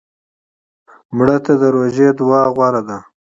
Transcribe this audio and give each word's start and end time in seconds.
مړه 1.15 1.37
ته 1.45 1.53
د 1.61 1.63
روژې 1.75 2.09
دعا 2.19 2.41
غوره 2.55 2.81
ده 2.87 2.97